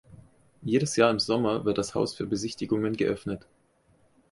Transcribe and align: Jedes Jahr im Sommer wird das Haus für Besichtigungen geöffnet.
Jedes 0.63 0.95
Jahr 0.95 1.11
im 1.11 1.19
Sommer 1.19 1.63
wird 1.63 1.77
das 1.77 1.93
Haus 1.93 2.15
für 2.15 2.25
Besichtigungen 2.25 2.95
geöffnet. 2.97 3.45